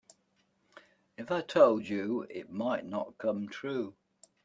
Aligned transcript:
If 1.15 1.29
I 1.29 1.41
told 1.41 1.87
you 1.87 2.23
it 2.27 2.49
might 2.49 2.87
not 2.87 3.19
come 3.19 3.47
true. 3.47 3.93